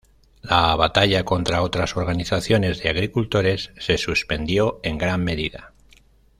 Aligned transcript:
La 0.41 0.75
batalla 0.75 1.23
contra 1.23 1.61
otras 1.61 1.95
organizaciones 1.95 2.81
de 2.81 2.89
agricultores 2.89 3.69
se 3.77 3.99
suspendió 3.99 4.79
en 4.81 4.97
gran 4.97 5.23
medida. 5.23 5.73